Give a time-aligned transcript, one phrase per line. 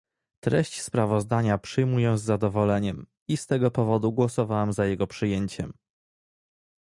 [0.43, 5.73] Treść sprawozdania przyjmuję z zadowoleniem i z tego powodu głosowałem za jego przyjęciem